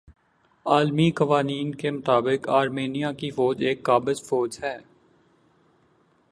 عالمی 0.65 1.09
قوانین 1.11 1.73
کے 1.75 1.91
مطابق 1.91 2.49
آرمینیا 2.59 3.11
کی 3.19 3.29
فوج 3.31 3.63
ایک 3.65 3.83
قابض 3.83 4.23
فوج 4.23 4.59
ھے 4.63 4.75